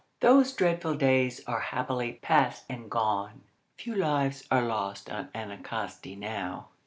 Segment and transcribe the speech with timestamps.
[0.21, 3.41] Those dreadful days are happily past and gone.
[3.77, 6.69] Few lives are lost on Anticosti now.